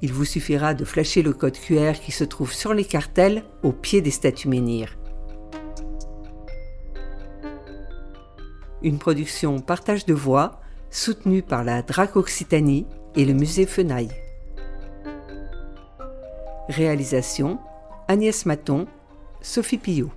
Il 0.00 0.12
vous 0.12 0.24
suffira 0.24 0.74
de 0.74 0.84
flasher 0.84 1.22
le 1.22 1.32
code 1.32 1.58
QR 1.58 1.94
qui 1.94 2.12
se 2.12 2.24
trouve 2.24 2.52
sur 2.52 2.74
les 2.74 2.84
cartels 2.84 3.42
au 3.62 3.72
pied 3.72 4.00
des 4.00 4.10
statues 4.10 4.48
menhirs. 4.48 4.96
Une 8.82 8.98
production 8.98 9.60
partage 9.60 10.04
de 10.04 10.14
voix 10.14 10.60
soutenue 10.90 11.42
par 11.42 11.64
la 11.64 11.82
DRAC 11.82 12.16
Occitanie 12.16 12.86
et 13.16 13.24
le 13.24 13.32
musée 13.32 13.66
Fenaille. 13.66 14.10
Réalisation 16.68 17.58
Agnès 18.08 18.46
Maton, 18.46 18.86
Sophie 19.40 19.78
Pillot. 19.78 20.10